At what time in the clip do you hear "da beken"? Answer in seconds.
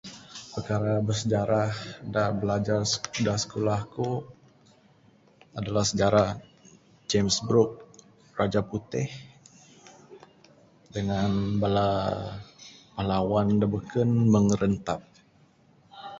13.61-14.09